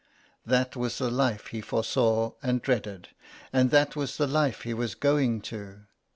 That 0.47 0.75
was 0.75 0.97
the 0.97 1.11
life 1.11 1.45
he 1.49 1.61
foresaw 1.61 2.31
and 2.41 2.59
dreaded, 2.59 3.09
and 3.53 3.69
that 3.69 3.95
was 3.95 4.17
the 4.17 4.25
life 4.25 4.61
he 4.63 4.73
was 4.73 4.95
going 4.95 5.41
to. 5.53 5.85